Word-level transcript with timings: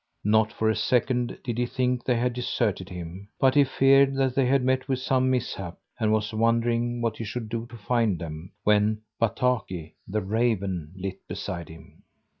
Not 0.23 0.51
for 0.51 0.67
a 0.67 0.75
second 0.75 1.37
did 1.43 1.59
he 1.59 1.67
think 1.67 2.05
they 2.05 2.15
had 2.15 2.33
deserted 2.33 2.89
him; 2.89 3.29
but 3.39 3.53
he 3.53 3.63
feared 3.63 4.15
that 4.15 4.33
they 4.33 4.47
had 4.47 4.63
met 4.63 4.87
with 4.87 4.97
some 4.97 5.29
mishap 5.29 5.77
and 5.99 6.11
was 6.11 6.33
wondering 6.33 7.01
what 7.03 7.17
he 7.17 7.23
should 7.23 7.49
do 7.49 7.67
to 7.67 7.77
find 7.77 8.17
them, 8.17 8.51
when 8.63 9.01
Bataki, 9.21 9.93
the 10.07 10.21
raven, 10.21 10.91
lit 10.97 11.19
beside 11.27 11.69
him. 11.69 12.01